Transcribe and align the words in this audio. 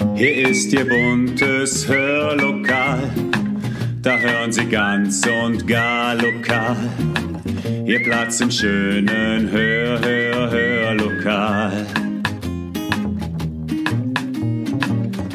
Hier 0.00 0.48
ist 0.48 0.72
Ihr 0.72 0.88
buntes 0.88 1.86
Hörlokal. 1.86 3.02
Da 4.00 4.16
hören 4.16 4.50
Sie 4.50 4.64
ganz 4.64 5.26
und 5.26 5.66
gar 5.66 6.14
lokal. 6.14 6.76
Ihr 7.84 8.02
Platz 8.02 8.40
im 8.40 8.50
schönen 8.50 9.50
Hör, 9.50 10.00
Hör, 10.00 10.50
Hörlokal. 10.50 11.86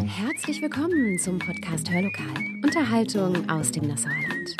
Herzlich 0.04 0.62
willkommen 0.64 1.20
zum 1.20 1.38
Podcast 1.38 1.92
Hörlokal. 1.92 2.26
Unterhaltung 2.64 3.48
aus 3.48 3.72
dem 3.72 3.88
Nassauer 3.88 4.14
Land. 4.14 4.58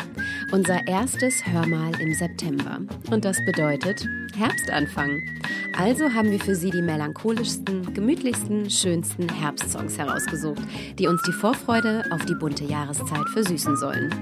Unser 0.52 0.86
erstes 0.86 1.44
Hörmal 1.44 1.92
im 2.00 2.14
September. 2.14 2.78
Und 3.10 3.24
das 3.24 3.44
bedeutet 3.44 4.06
Herbstanfang. 4.36 5.22
Also 5.78 6.12
haben 6.12 6.30
wir 6.30 6.40
für 6.40 6.54
Sie 6.54 6.70
die 6.70 6.82
melancholischsten, 6.82 7.94
gemütlichsten, 7.94 8.70
schönsten 8.70 9.28
Herbstsongs 9.28 9.98
herausgesucht, 9.98 10.62
die 10.98 11.06
uns 11.06 11.22
die 11.22 11.32
Vorfreude 11.32 12.04
auf 12.10 12.24
die 12.24 12.34
bunte 12.34 12.64
Jahreszeit 12.64 13.28
versüßen 13.32 13.76
sollen. 13.76 14.14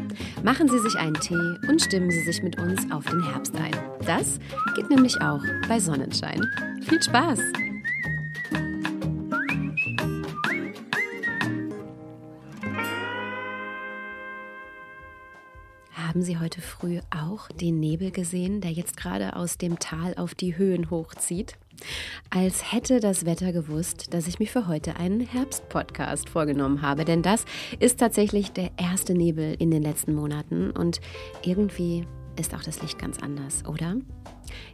Machen 0.42 0.68
Sie 0.68 0.78
sich 0.78 0.96
einen 0.96 1.14
Tee 1.14 1.68
und 1.68 1.82
stimmen 1.82 2.10
Sie 2.10 2.22
sich 2.22 2.42
mit 2.42 2.58
uns 2.58 2.90
auf 2.90 3.04
den 3.04 3.22
Herbst 3.32 3.54
ein. 3.56 3.74
Das 4.06 4.38
geht 4.74 4.90
nämlich 4.90 5.20
auch 5.20 5.42
bei 5.68 5.78
Sonnenschein. 5.78 6.48
Viel 6.82 7.02
Spaß! 7.02 7.40
Haben 16.14 16.22
Sie 16.22 16.38
heute 16.38 16.60
früh 16.60 17.00
auch 17.10 17.48
den 17.48 17.80
Nebel 17.80 18.12
gesehen, 18.12 18.60
der 18.60 18.70
jetzt 18.70 18.96
gerade 18.96 19.34
aus 19.34 19.58
dem 19.58 19.80
Tal 19.80 20.14
auf 20.14 20.36
die 20.36 20.56
Höhen 20.56 20.88
hochzieht? 20.88 21.56
Als 22.30 22.70
hätte 22.72 23.00
das 23.00 23.26
Wetter 23.26 23.52
gewusst, 23.52 24.14
dass 24.14 24.28
ich 24.28 24.38
mir 24.38 24.46
für 24.46 24.68
heute 24.68 24.94
einen 24.94 25.18
Herbstpodcast 25.18 26.28
vorgenommen 26.28 26.82
habe, 26.82 27.04
denn 27.04 27.22
das 27.22 27.44
ist 27.80 27.98
tatsächlich 27.98 28.52
der 28.52 28.70
erste 28.76 29.12
Nebel 29.12 29.56
in 29.58 29.72
den 29.72 29.82
letzten 29.82 30.14
Monaten 30.14 30.70
und 30.70 31.00
irgendwie 31.42 32.06
ist 32.38 32.54
auch 32.54 32.62
das 32.62 32.82
Licht 32.82 32.98
ganz 32.98 33.18
anders, 33.20 33.64
oder? 33.66 33.96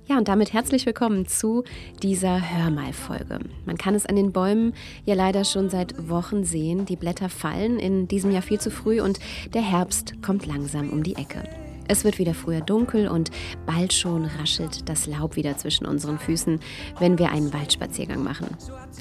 Ja, 0.06 0.18
und 0.18 0.28
damit 0.28 0.52
herzlich 0.52 0.86
willkommen 0.86 1.26
zu 1.26 1.64
dieser 2.02 2.40
Hörmal-Folge. 2.40 3.38
Man 3.64 3.78
kann 3.78 3.94
es 3.94 4.06
an 4.06 4.16
den 4.16 4.32
Bäumen 4.32 4.74
ja 5.04 5.14
leider 5.14 5.44
schon 5.44 5.70
seit 5.70 6.08
Wochen 6.08 6.44
sehen. 6.44 6.86
Die 6.86 6.96
Blätter 6.96 7.28
fallen 7.28 7.78
in 7.78 8.08
diesem 8.08 8.30
Jahr 8.30 8.42
viel 8.42 8.60
zu 8.60 8.70
früh 8.70 9.00
und 9.00 9.18
der 9.54 9.62
Herbst 9.62 10.22
kommt 10.22 10.46
langsam 10.46 10.90
um 10.90 11.02
die 11.02 11.16
Ecke. 11.16 11.44
Es 11.90 12.04
wird 12.04 12.20
wieder 12.20 12.34
früher 12.34 12.60
dunkel 12.60 13.08
und 13.08 13.32
bald 13.66 13.92
schon 13.92 14.24
raschelt 14.24 14.88
das 14.88 15.08
Laub 15.08 15.34
wieder 15.34 15.56
zwischen 15.56 15.86
unseren 15.86 16.20
Füßen, 16.20 16.60
wenn 17.00 17.18
wir 17.18 17.32
einen 17.32 17.52
Waldspaziergang 17.52 18.22
machen. 18.22 18.46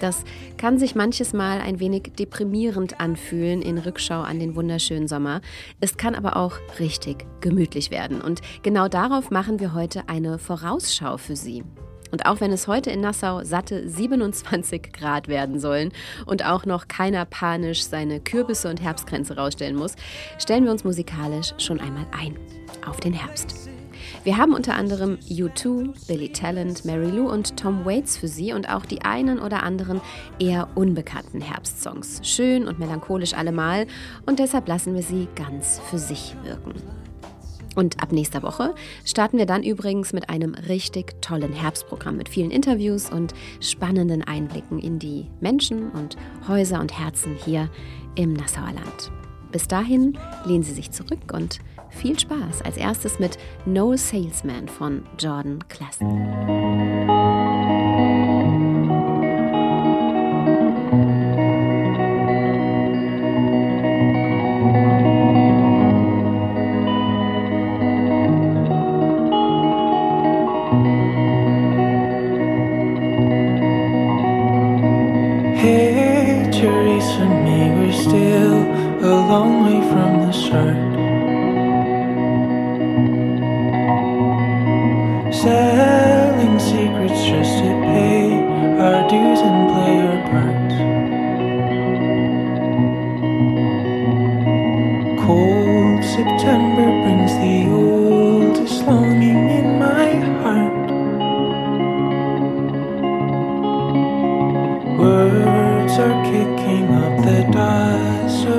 Das 0.02 0.23
kann 0.58 0.80
sich 0.80 0.95
manches 0.95 1.32
Mal 1.32 1.62
ein 1.62 1.80
wenig 1.80 2.14
deprimierend 2.17 3.00
anfühlen 3.00 3.62
in 3.62 3.78
Rückschau 3.78 4.22
an 4.22 4.40
den 4.40 4.56
wunderschönen 4.56 5.08
Sommer. 5.08 5.42
Es 5.80 5.98
kann 5.98 6.16
aber 6.16 6.36
auch 6.36 6.54
richtig 6.80 7.28
gemütlich 7.42 7.92
werden. 7.92 8.22
Und 8.22 8.42
genau 8.64 8.88
darauf 8.88 9.30
machen 9.30 9.60
wir 9.60 9.76
heute 9.76 10.10
eine 10.10 10.40
Vorausschau 10.40 11.17
für 11.17 11.36
Sie. 11.36 11.64
Und 12.10 12.26
auch 12.26 12.42
wenn 12.42 12.52
es 12.52 12.67
heute 12.67 12.90
in 12.90 13.02
Nassau 13.02 13.44
satte 13.44 13.88
27 13.88 14.92
Grad 14.94 15.28
werden 15.28 15.60
sollen 15.60 15.92
und 16.26 16.44
auch 16.44 16.66
noch 16.66 16.88
keiner 16.88 17.26
panisch 17.26 17.84
seine 17.84 18.20
Kürbisse 18.20 18.67
und 18.67 18.82
Herbstgrenze 18.82 19.36
rausstellen 19.36 19.76
muss, 19.76 19.94
stellen 20.40 20.64
wir 20.64 20.72
uns 20.72 20.84
musikalisch 20.84 21.54
schon 21.60 21.80
einmal 21.80 22.08
ein 22.20 22.36
auf 22.86 23.00
den 23.00 23.14
Herbst. 23.14 23.70
Wir 24.24 24.38
haben 24.38 24.54
unter 24.54 24.76
anderem 24.76 25.18
U2, 25.30 26.08
Billy 26.08 26.30
Talent, 26.30 26.84
Mary 26.84 27.10
Lou 27.10 27.30
und 27.30 27.58
Tom 27.58 27.86
Waits 27.86 28.18
für 28.18 28.28
Sie 28.28 28.54
und 28.54 28.70
auch 28.70 28.86
die 28.86 29.02
einen 29.02 29.40
oder 29.40 29.64
anderen 29.64 30.02
eher 30.40 30.68
unbekannten 30.76 31.42
Herbstsongs. 31.42 32.22
Schön 32.24 32.68
und 32.68 32.80
melancholisch 32.80 33.34
allemal 33.34 33.88
und 34.26 34.40
deshalb 34.40 34.68
lassen 34.68 34.94
wir 34.94 35.04
sie 35.04 35.28
ganz 35.36 35.82
für 35.90 36.00
sich 36.00 36.36
wirken. 36.44 36.74
Und 37.76 38.02
ab 38.02 38.12
nächster 38.12 38.44
Woche 38.44 38.76
starten 39.06 39.38
wir 39.38 39.45
dann 39.45 39.64
übrigens 39.64 40.12
mit 40.12 40.30
einem 40.30 40.54
richtig 40.54 41.22
tollen 41.22 41.54
Herbstprogramm 41.54 42.18
mit 42.18 42.28
vielen 42.28 42.52
Interviews 42.52 43.10
und 43.10 43.34
spannenden 43.62 44.23
Einblicken 44.23 44.80
in 44.80 45.00
die 45.00 45.28
Menschen 45.39 45.92
und 45.92 46.18
Häuser 46.48 46.82
und 46.82 47.00
Herzen 47.00 47.38
hier 47.45 47.70
im 48.16 48.34
Nassauer 48.34 48.73
Land. 48.73 49.12
Bis 49.52 49.68
dahin 49.68 50.18
lehnen 50.45 50.64
Sie 50.64 50.73
sich 50.73 50.92
zurück 50.92 51.32
und 51.32 51.60
viel 51.89 52.17
Spaß 52.20 52.61
als 52.64 52.77
erstes 52.77 53.20
mit 53.20 53.38
No 53.66 53.95
Salesman 53.95 54.67
von 54.67 55.05
Jordan 55.17 55.60
Klassen. 55.67 57.19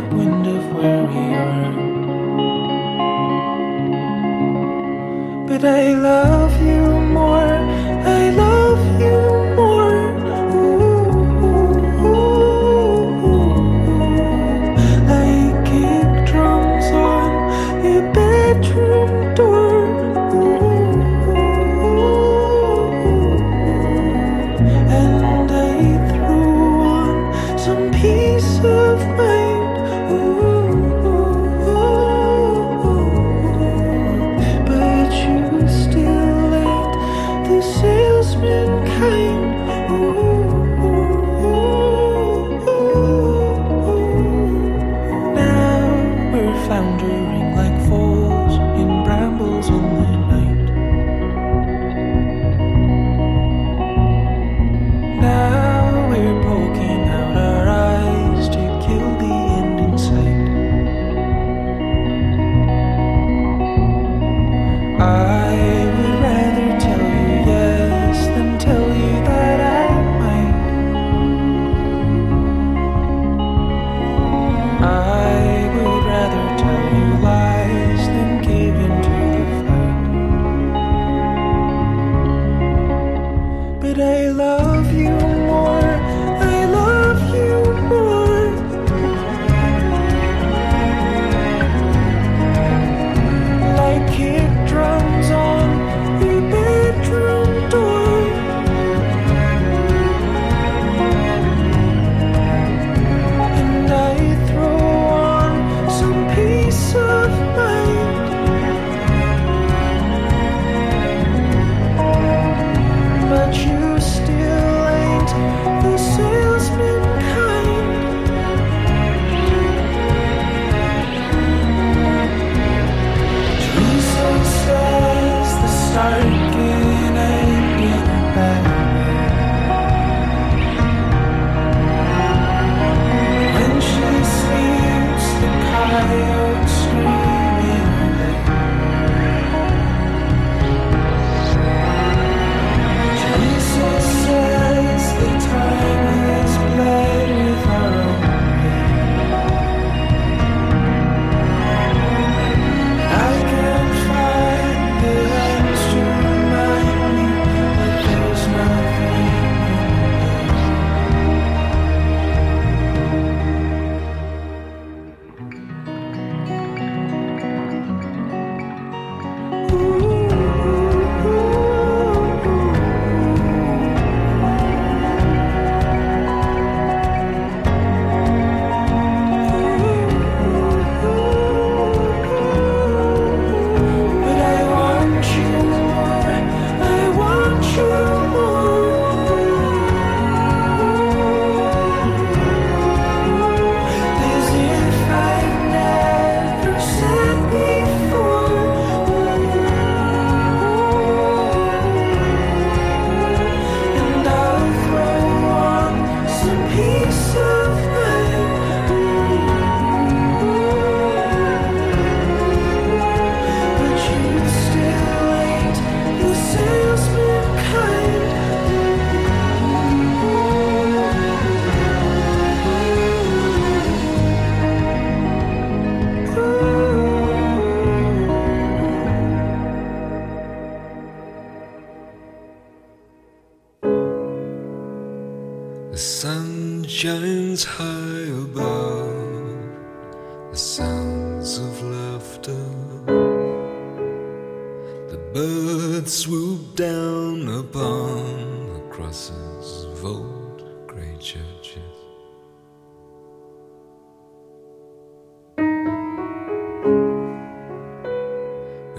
Upwind 0.00 0.46
of 0.46 0.64
where 0.76 1.04
we 1.12 1.22
are. 1.46 1.72
But 5.48 5.62
I 5.64 5.92
love 5.94 6.59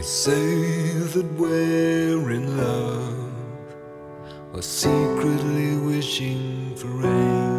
We 0.01 0.07
say 0.07 0.94
that 1.13 1.31
we're 1.33 2.31
in 2.31 2.57
love, 2.57 3.33
while 4.50 4.63
secretly 4.63 5.77
wishing 5.77 6.75
for 6.75 6.88
rain. 6.88 7.50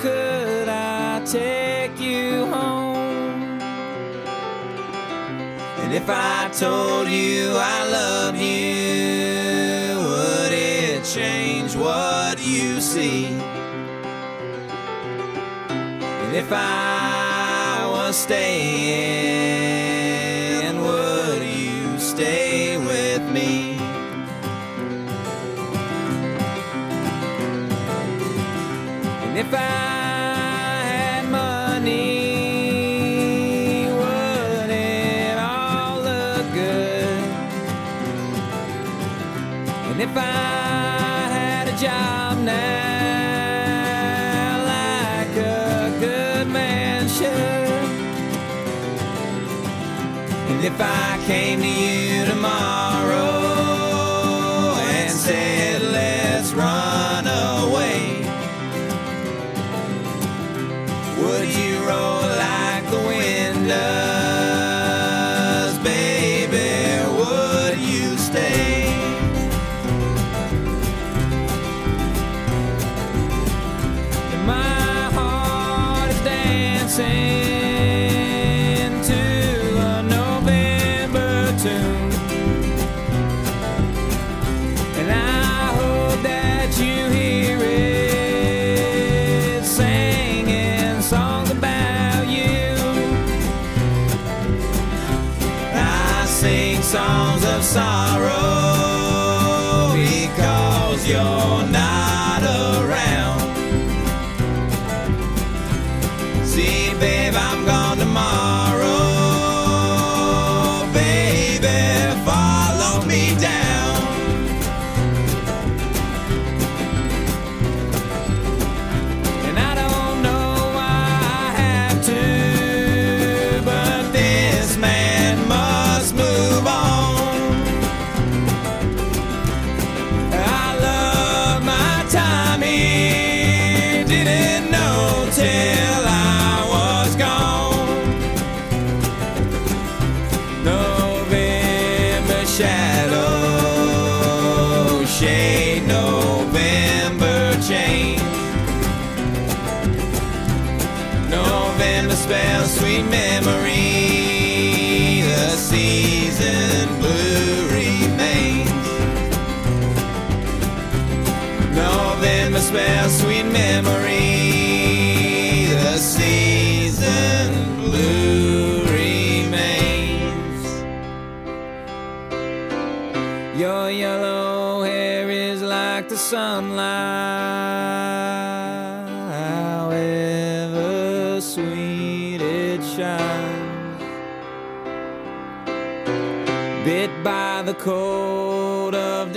could 0.00 0.68
I 0.68 1.22
take 1.24 2.00
you 2.00 2.46
home? 2.46 3.60
And 5.78 5.94
if 5.94 6.08
I 6.08 6.48
told 6.58 7.06
you 7.08 7.52
I 7.54 7.88
love 7.88 8.34
you, 8.34 10.00
would 10.08 10.52
it 10.52 11.04
change 11.04 11.76
what 11.76 12.44
you 12.44 12.80
see? 12.80 13.26
And 15.68 16.34
if 16.34 16.50
I 16.50 17.86
was 17.88 18.16
staying, 18.16 19.71
If 29.44 29.52
I 29.54 29.56
had 29.58 31.24
money, 31.28 31.88
would 33.90 34.70
it 34.70 35.36
all 35.36 35.96
look 36.00 36.46
good? 36.54 37.24
And 39.88 40.00
if 40.00 40.16
I 40.16 40.20
had 41.36 41.66
a 41.66 41.76
job 41.76 42.38
now, 42.38 42.52
like 44.64 45.36
a 45.36 45.90
good 45.98 46.46
man 46.46 47.08
should, 47.08 47.26
and 50.50 50.64
if 50.64 50.80
I 50.80 51.18
came 51.26 51.60
to 51.62 51.66
you. 51.66 52.01
would 61.32 61.54
you 61.54 61.71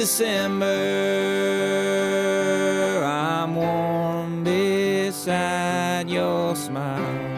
December. 0.06 0.68
I'm 3.04 3.56
warm 3.56 4.44
beside 4.44 6.08
your 6.08 6.56
smile. 6.56 7.35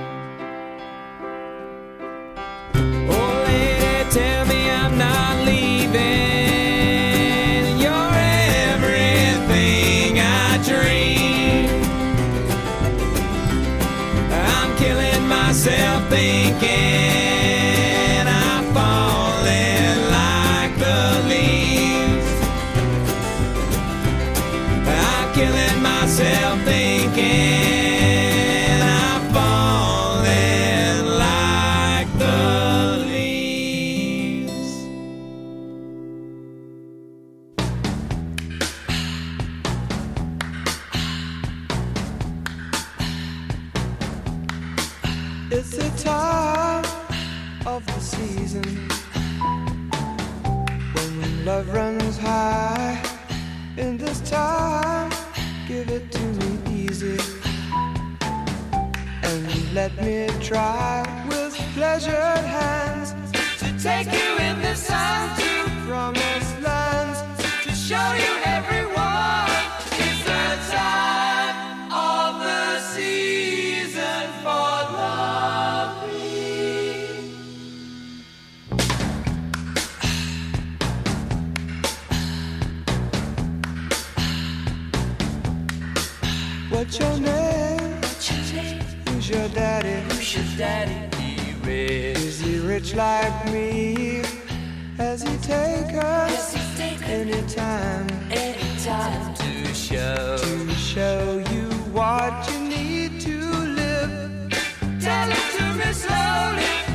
Try 60.47 61.03
with 61.27 61.53
pleasured 61.75 62.13
hands 62.13 63.13
to 63.59 63.67
take 63.83 64.07
you 64.07 64.37
in 64.45 64.61
the 64.61 64.73
sun 64.75 65.37
to 65.37 65.69
promised 65.85 66.61
lands 66.61 67.21
to 67.63 67.71
show 67.75 68.13
you 68.13 68.33
everyone. 68.45 69.49
It's 69.91 70.23
the 70.23 70.57
time 70.71 71.91
of 71.91 72.39
the 72.39 72.79
season 72.79 74.29
for 74.41 74.75
loving. 74.95 76.07
What's 86.69 86.97
your 86.99 87.19
name? 87.19 88.01
Who's 89.09 89.29
your 89.29 89.49
daddy? 89.49 90.16
Your 90.35 90.43
daddy? 90.57 91.15
He 91.15 91.53
rich. 91.63 92.17
Is 92.17 92.39
he 92.41 92.59
rich 92.59 92.93
like 92.95 93.45
me? 93.49 94.21
Has 94.97 95.23
he 95.23 95.37
take 95.37 95.93
us 95.95 96.53
anytime? 97.03 98.09
Anytime 98.29 99.33
to 99.35 99.73
show 99.73 100.37
to 100.37 100.69
show 100.73 101.41
you 101.51 101.69
what 101.93 102.33
you 102.51 102.59
need 102.67 103.21
to 103.21 103.39
live. 103.39 104.51
Tell 104.99 105.31
it 105.31 105.45
to 105.57 105.73
me 105.75 105.93
slowly. 105.93 106.86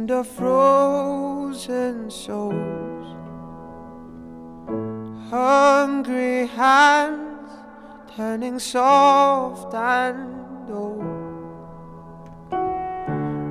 Under 0.00 0.24
frozen 0.24 2.10
souls. 2.10 3.06
Hungry 5.28 6.46
hands 6.46 7.50
turning 8.16 8.58
soft 8.58 9.74
and 9.74 10.70
old. 10.70 11.04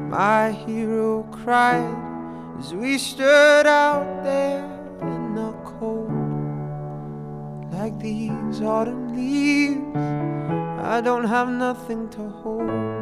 My 0.09 0.51
hero 0.65 1.21
cried 1.31 1.95
as 2.57 2.73
we 2.73 2.97
stood 2.97 3.67
out 3.67 4.23
there 4.23 4.65
in 5.01 5.35
the 5.35 5.51
cold. 5.63 6.09
Like 7.71 7.99
these 7.99 8.59
autumn 8.59 9.15
leaves, 9.15 9.95
I 10.95 10.99
don't 10.99 11.25
have 11.25 11.49
nothing 11.49 12.09
to 12.09 12.23
hold. 12.41 12.98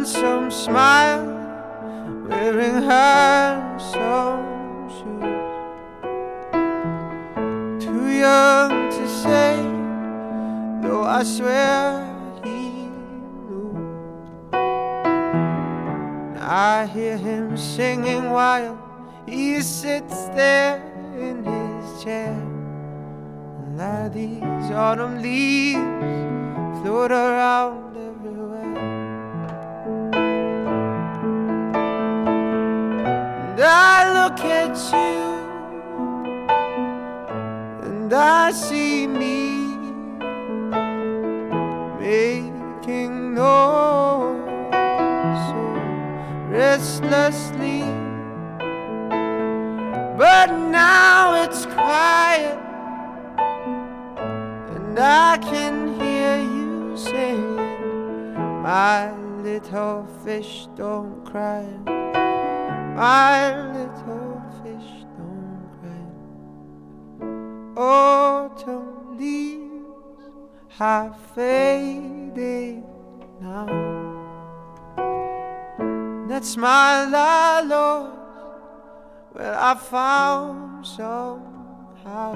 handsome 0.00 0.48
smile, 0.50 1.26
wearing 2.26 2.82
handsome 2.82 4.88
shoes. 4.88 5.04
Too 7.84 8.08
young 8.08 8.88
to 8.88 9.06
say, 9.06 9.60
though 10.80 11.04
I 11.04 11.22
swear 11.22 12.08
he 12.42 12.88
knew. 13.44 13.76
I 16.40 16.86
hear 16.86 17.18
him 17.18 17.58
singing 17.58 18.30
while 18.30 18.78
he 19.26 19.60
sits 19.60 20.28
there 20.28 20.80
in 21.18 21.44
his 21.44 22.02
chair. 22.02 22.32
And 22.32 23.76
like 23.76 24.14
these 24.14 24.70
autumn 24.70 25.20
leaves 25.20 25.82
float 26.80 27.12
around 27.12 27.89
you, 34.70 35.18
and 37.82 38.12
I 38.12 38.52
see 38.52 39.08
me 39.08 39.66
making 41.98 43.34
noise 43.34 44.38
so 45.48 45.60
restlessly. 46.50 47.80
But 50.16 50.52
now 50.52 51.42
it's 51.42 51.66
quiet, 51.66 52.58
and 54.76 54.96
I 54.96 55.36
can 55.38 55.98
hear 56.00 56.36
you 56.38 56.96
saying, 56.96 57.56
My 58.62 59.12
little 59.42 60.06
fish, 60.24 60.68
don't 60.76 61.24
cry. 61.24 61.66
My 62.94 63.72
little 63.72 64.19
autumn 67.80 69.16
leaves 69.18 69.70
have 70.68 71.16
faded 71.34 72.84
now. 73.40 73.66
That's 76.28 76.56
my 76.56 77.04
lost 77.06 78.20
well 79.34 79.56
I 79.58 79.74
found 79.74 80.86
somehow. 80.86 82.34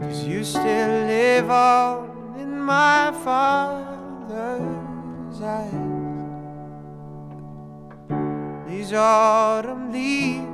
Cause 0.00 0.24
you 0.24 0.44
still 0.44 1.06
live 1.06 1.50
on 1.50 2.36
in 2.38 2.60
my 2.60 3.12
father's 3.24 4.60
eyes. 5.40 5.72
These 8.68 8.92
autumn 8.92 9.92
leaves 9.92 10.53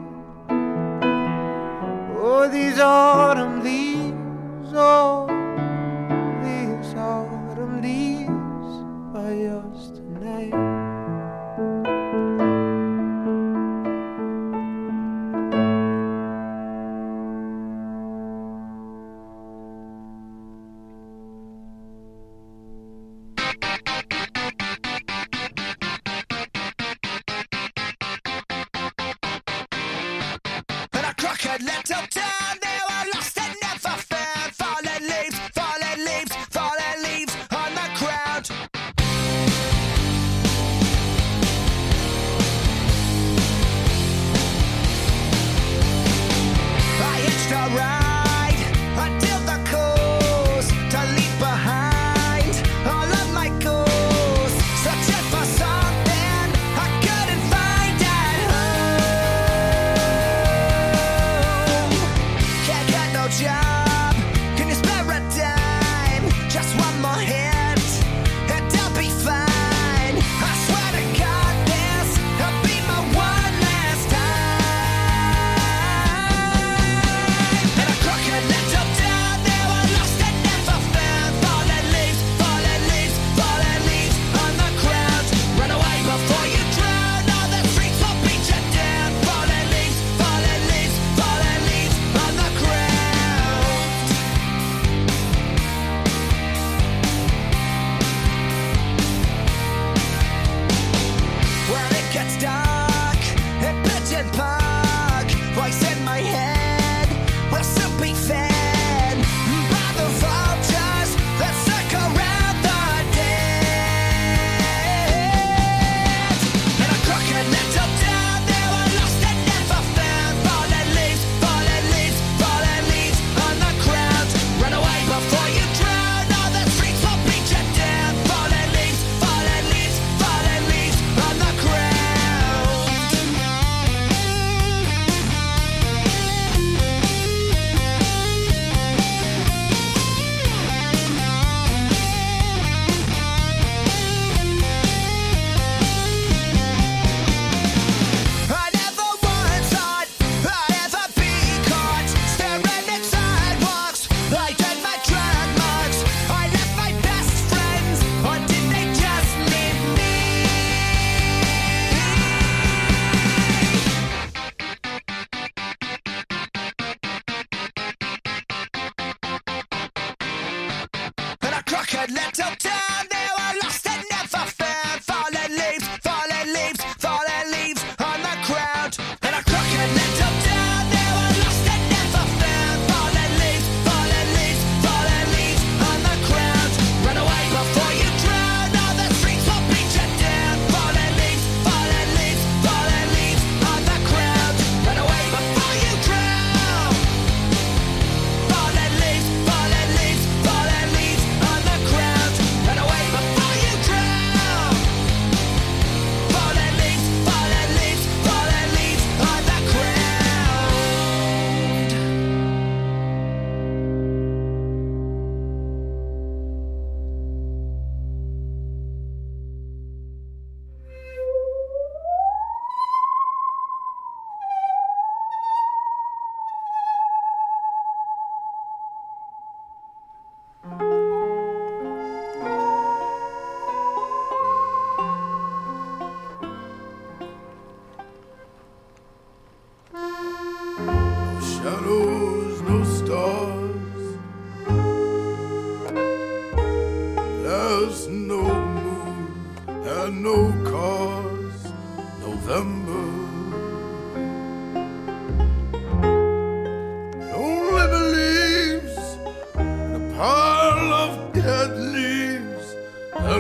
Oh, 2.33 2.49
these 2.49 2.79
autumn 2.79 3.65
leaves. 3.65 4.73
Oh. 4.73 5.30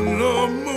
Anlamı 0.00 0.69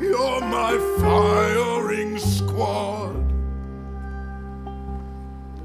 You're 0.00 0.40
my 0.40 0.78
firing 1.00 2.18
squad. 2.18 3.16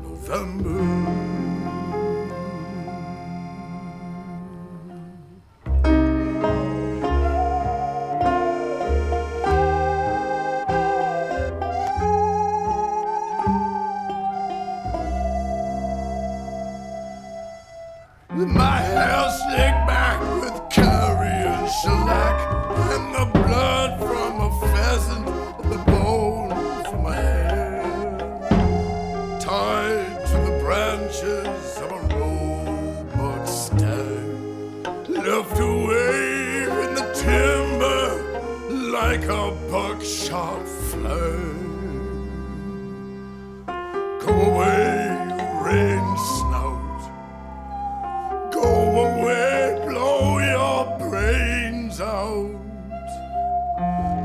November. 0.01 1.22
shall 40.33 40.65
flame. 40.89 42.25
Go 44.25 44.33
away, 44.49 44.95
you 45.37 45.45
rain 45.63 46.07
snout. 46.33 47.01
Go 48.51 48.67
away, 49.05 49.55
blow 49.87 50.39
your 50.39 50.79
brains 50.97 52.01
out. 52.01 52.49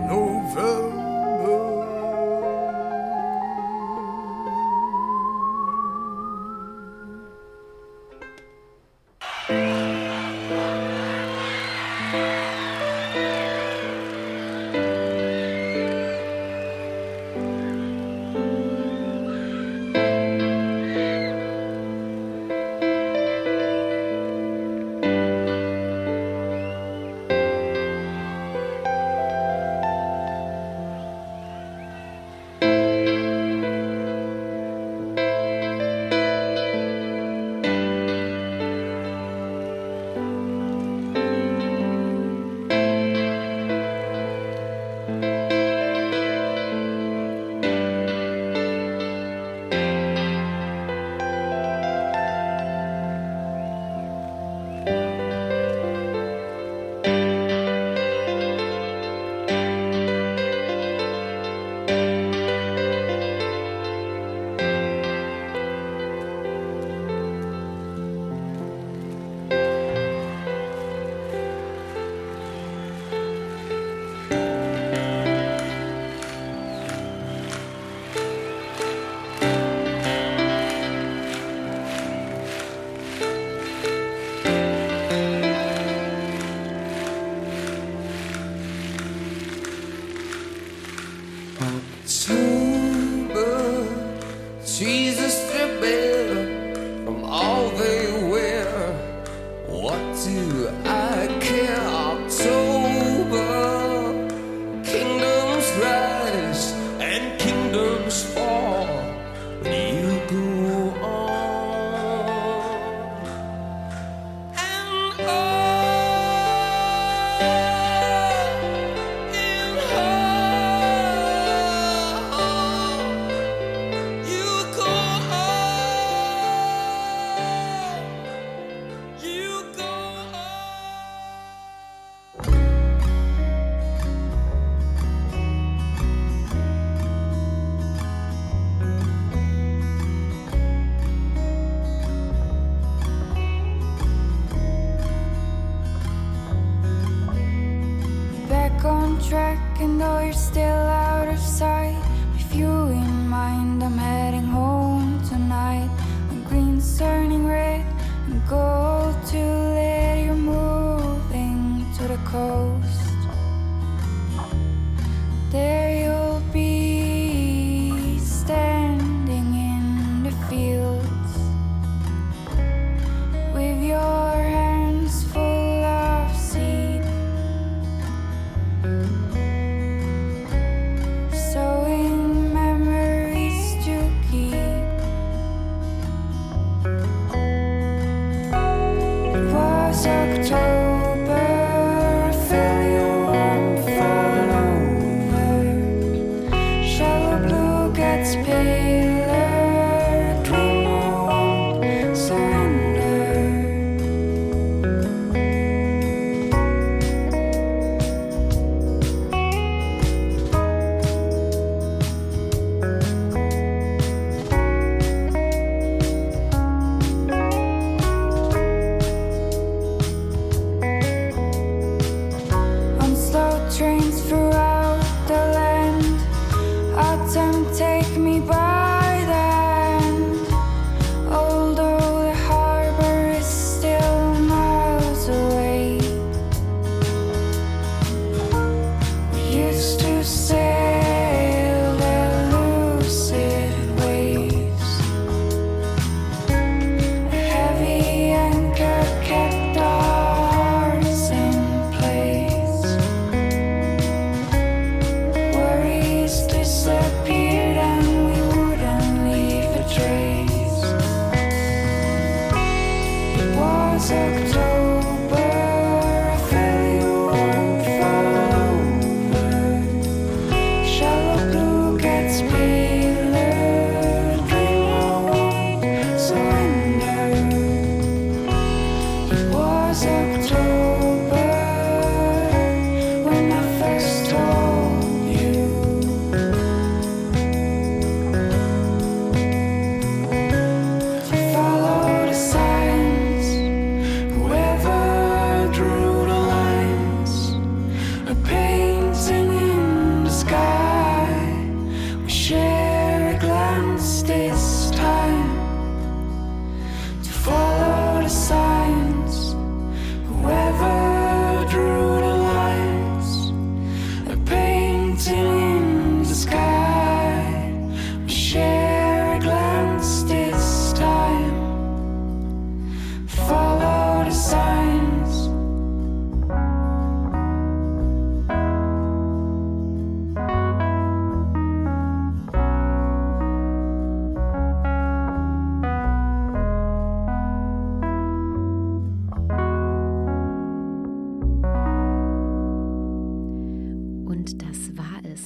November. 0.09 0.99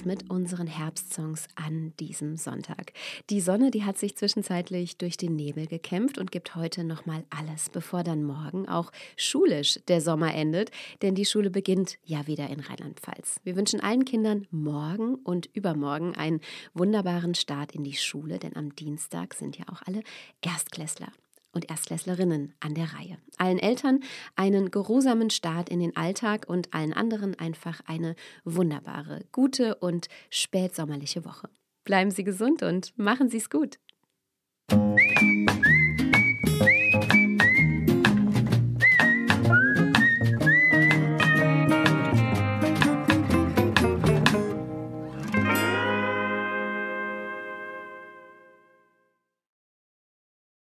Mit 0.04 0.30
unseren 0.30 0.66
Herbstsongs 0.66 1.48
an 1.54 1.92
diesem 1.98 2.36
Sonntag. 2.36 2.92
Die 3.30 3.40
Sonne, 3.40 3.70
die 3.70 3.84
hat 3.84 3.98
sich 3.98 4.16
zwischenzeitlich 4.16 4.96
durch 4.96 5.16
den 5.16 5.36
Nebel 5.36 5.66
gekämpft 5.66 6.18
und 6.18 6.30
gibt 6.30 6.54
heute 6.54 6.84
nochmal 6.84 7.24
alles, 7.30 7.70
bevor 7.70 8.02
dann 8.02 8.24
morgen 8.24 8.68
auch 8.68 8.92
schulisch 9.16 9.80
der 9.88 10.00
Sommer 10.00 10.34
endet, 10.34 10.70
denn 11.02 11.14
die 11.14 11.24
Schule 11.24 11.50
beginnt 11.50 11.98
ja 12.04 12.26
wieder 12.26 12.48
in 12.48 12.60
Rheinland-Pfalz. 12.60 13.40
Wir 13.44 13.56
wünschen 13.56 13.80
allen 13.80 14.04
Kindern 14.04 14.46
morgen 14.50 15.14
und 15.16 15.48
übermorgen 15.54 16.14
einen 16.14 16.40
wunderbaren 16.74 17.34
Start 17.34 17.72
in 17.72 17.84
die 17.84 17.94
Schule, 17.94 18.38
denn 18.38 18.56
am 18.56 18.74
Dienstag 18.76 19.34
sind 19.34 19.58
ja 19.58 19.64
auch 19.68 19.82
alle 19.86 20.02
Erstklässler 20.42 21.12
und 21.52 21.70
Erstklässlerinnen 21.70 22.54
an 22.60 22.74
der 22.74 22.92
Reihe. 22.94 23.18
Allen 23.38 23.58
Eltern 23.58 24.00
einen 24.36 24.70
geruhsamen 24.70 25.30
Start 25.30 25.68
in 25.68 25.80
den 25.80 25.96
Alltag 25.96 26.46
und 26.48 26.72
allen 26.74 26.92
anderen 26.92 27.38
einfach 27.38 27.80
eine 27.86 28.16
wunderbare, 28.44 29.24
gute 29.32 29.76
und 29.76 30.08
spätsommerliche 30.30 31.24
Woche. 31.24 31.48
Bleiben 31.84 32.10
Sie 32.10 32.24
gesund 32.24 32.62
und 32.62 32.96
machen 32.96 33.28
Sie 33.28 33.38
es 33.38 33.50
gut. 33.50 33.78